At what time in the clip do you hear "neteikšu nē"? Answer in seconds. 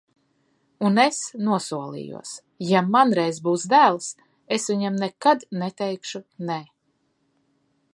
5.65-6.63